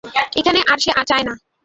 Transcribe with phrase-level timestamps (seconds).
[0.39, 1.33] এখন আর সে চায় না।